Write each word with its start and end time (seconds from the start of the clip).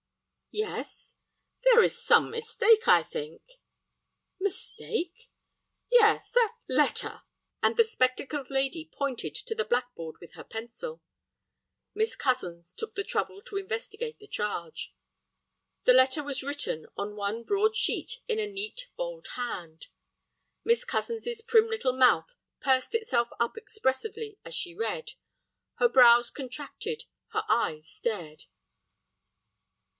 "Yes." 0.49 1.15
"There 1.63 1.81
is 1.81 2.03
some 2.03 2.31
mistake—I 2.31 3.03
think." 3.03 3.41
"Mistake?" 4.39 5.29
"Yes, 5.91 6.31
that 6.31 6.55
letter"—and 6.67 7.77
the 7.77 7.83
spectacled 7.85 8.49
lady 8.49 8.89
pointed 8.91 9.35
to 9.35 9.55
the 9.55 9.63
black 9.63 9.93
board 9.95 10.15
with 10.19 10.33
her 10.33 10.43
pencil. 10.43 11.01
Miss 11.93 12.17
Cozens 12.17 12.73
took 12.73 12.95
the 12.95 13.03
trouble 13.03 13.41
to 13.43 13.55
investigate 13.57 14.17
the 14.19 14.27
charge. 14.27 14.93
The 15.83 15.93
letter 15.93 16.23
was 16.23 16.43
written 16.43 16.87
on 16.97 17.15
one 17.15 17.43
broad 17.43 17.77
sheet 17.77 18.21
in 18.27 18.39
a 18.39 18.47
neat, 18.51 18.89
bold 18.97 19.27
hand. 19.35 19.87
Miss 20.65 20.83
Cozens's 20.83 21.41
prim 21.43 21.67
little 21.67 21.93
mouth 21.93 22.35
pursed 22.59 22.93
itself 22.95 23.29
up 23.39 23.55
expressively 23.55 24.37
as 24.43 24.53
she 24.55 24.73
read; 24.75 25.11
her 25.75 25.87
brows 25.87 26.29
contracted, 26.31 27.05
her 27.29 27.43
eyes 27.47 27.87
stared. 27.87 28.45